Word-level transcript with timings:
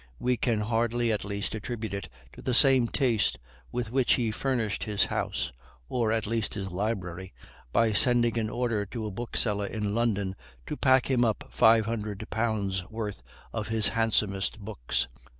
We 0.17 0.35
can 0.35 0.61
hardly, 0.61 1.11
at 1.11 1.23
least, 1.23 1.53
attribute 1.53 1.93
it 1.93 2.09
to 2.33 2.41
the 2.41 2.55
same 2.55 2.87
taste 2.87 3.37
with 3.71 3.91
which 3.91 4.13
he 4.13 4.31
furnished 4.31 4.85
his 4.85 5.05
house, 5.05 5.51
or 5.89 6.11
at 6.11 6.25
least 6.25 6.55
his 6.55 6.71
library, 6.71 7.35
by 7.71 7.91
sending 7.91 8.39
an 8.39 8.49
order 8.49 8.83
to 8.87 9.05
a 9.05 9.11
bookseller 9.11 9.67
in 9.67 9.93
London 9.93 10.35
to 10.65 10.75
pack 10.75 11.11
him 11.11 11.23
up 11.23 11.43
five 11.51 11.85
hundred 11.85 12.27
pounds' 12.31 12.89
worth 12.89 13.21
of 13.53 13.67
his 13.67 13.89
handsomest 13.89 14.59
books. 14.59 15.07